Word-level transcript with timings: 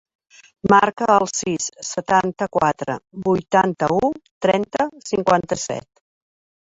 Marca 0.73 1.09
el 1.15 1.27
sis, 1.39 1.67
setanta-quatre, 1.89 2.95
vuitanta-u, 3.29 4.11
trenta, 4.47 4.87
cinquanta-set. 5.11 5.91